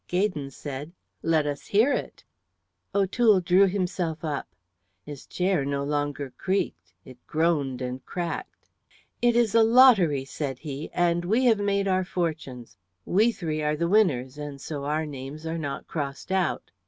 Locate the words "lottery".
9.61-10.25